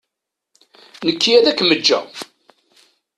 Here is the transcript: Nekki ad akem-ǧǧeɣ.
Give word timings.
Nekki 1.05 1.31
ad 1.35 1.45
akem-ǧǧeɣ. 1.51 2.05